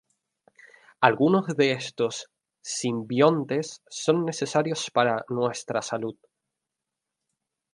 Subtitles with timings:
[0.99, 2.31] Algunos de estos
[2.63, 6.17] simbiontes son necesarios para nuestra salud.